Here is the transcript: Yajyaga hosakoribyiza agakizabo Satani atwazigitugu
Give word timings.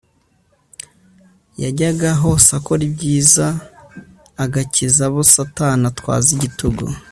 Yajyaga 1.63 2.09
hosakoribyiza 2.23 3.47
agakizabo 4.43 5.19
Satani 5.33 5.83
atwazigitugu 5.91 6.85